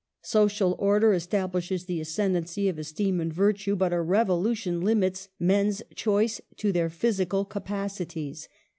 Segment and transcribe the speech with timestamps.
[0.23, 6.41] Social order establishes the ascendancy of esteem and virtue, but a revolution limits men's choice
[6.57, 8.49] to their physical capacities.